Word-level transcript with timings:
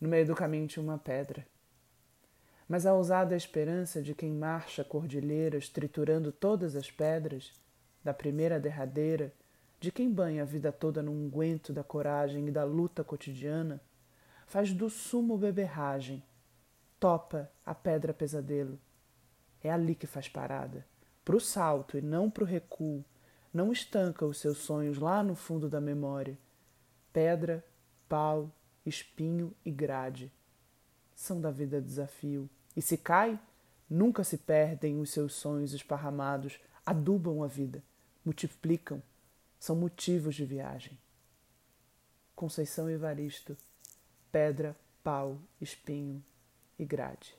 No 0.00 0.08
meio 0.08 0.26
do 0.26 0.34
caminho 0.34 0.66
tinha 0.66 0.82
uma 0.82 0.98
pedra. 0.98 1.46
Mas 2.68 2.86
a 2.86 2.92
ousada 2.92 3.34
esperança 3.34 4.02
de 4.02 4.14
quem 4.14 4.32
marcha 4.32 4.84
cordilheiras 4.84 5.68
triturando 5.68 6.30
todas 6.30 6.76
as 6.76 6.90
pedras, 6.90 7.52
da 8.04 8.14
primeira 8.14 8.56
à 8.56 8.58
derradeira, 8.58 9.32
de 9.80 9.90
quem 9.90 10.12
banha 10.12 10.42
a 10.42 10.46
vida 10.46 10.70
toda 10.70 11.02
no 11.02 11.12
unguento 11.12 11.72
da 11.72 11.82
coragem 11.82 12.46
e 12.48 12.50
da 12.50 12.64
luta 12.64 13.02
cotidiana, 13.02 13.80
faz 14.46 14.72
do 14.72 14.88
sumo 14.90 15.36
beberragem, 15.36 16.22
topa 16.98 17.50
a 17.64 17.74
pedra 17.74 18.12
pesadelo. 18.12 18.78
É 19.62 19.70
ali 19.70 19.94
que 19.94 20.06
faz 20.06 20.28
parada, 20.28 20.86
pro 21.24 21.40
salto 21.40 21.96
e 21.98 22.00
não 22.00 22.30
pro 22.30 22.44
recuo, 22.44 23.04
não 23.52 23.72
estanca 23.72 24.26
os 24.26 24.38
seus 24.38 24.58
sonhos 24.58 24.98
lá 24.98 25.22
no 25.22 25.34
fundo 25.34 25.68
da 25.68 25.80
memória. 25.80 26.38
Pedra, 27.12 27.64
pau, 28.08 28.50
espinho 28.88 29.54
e 29.64 29.70
grade 29.70 30.32
são 31.14 31.40
da 31.40 31.50
vida 31.50 31.80
desafio. 31.80 32.48
E 32.76 32.82
se 32.82 32.96
cai, 32.96 33.38
nunca 33.88 34.24
se 34.24 34.38
perdem 34.38 35.00
os 35.00 35.10
seus 35.10 35.34
sonhos 35.34 35.72
esparramados, 35.72 36.58
adubam 36.84 37.42
a 37.42 37.46
vida, 37.46 37.82
multiplicam, 38.24 39.02
são 39.58 39.76
motivos 39.76 40.34
de 40.34 40.44
viagem. 40.44 40.98
Conceição 42.34 42.88
Evaristo 42.88 43.56
pedra, 44.30 44.76
pau, 45.02 45.38
espinho 45.60 46.22
e 46.78 46.84
grade. 46.84 47.34